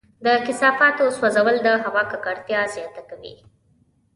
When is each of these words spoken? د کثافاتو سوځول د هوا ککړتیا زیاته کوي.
د 0.25 0.27
کثافاتو 0.45 1.03
سوځول 1.17 1.55
د 1.65 1.69
هوا 1.83 2.03
ککړتیا 2.11 2.61
زیاته 2.73 3.01
کوي. 3.09 3.35